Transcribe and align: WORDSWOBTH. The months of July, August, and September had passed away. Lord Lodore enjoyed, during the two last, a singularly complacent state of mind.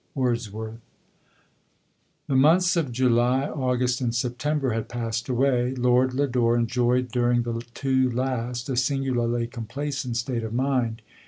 WORDSWOBTH. 0.15 0.79
The 2.25 2.35
months 2.35 2.75
of 2.75 2.91
July, 2.91 3.45
August, 3.45 4.01
and 4.01 4.15
September 4.15 4.71
had 4.71 4.89
passed 4.89 5.29
away. 5.29 5.75
Lord 5.75 6.15
Lodore 6.15 6.57
enjoyed, 6.57 7.11
during 7.11 7.43
the 7.43 7.61
two 7.75 8.09
last, 8.09 8.67
a 8.67 8.75
singularly 8.75 9.45
complacent 9.45 10.17
state 10.17 10.41
of 10.43 10.55
mind. 10.55 11.03